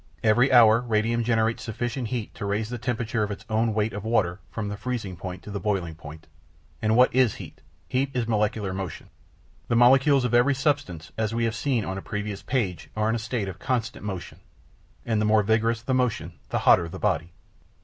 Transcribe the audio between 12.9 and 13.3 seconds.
are in a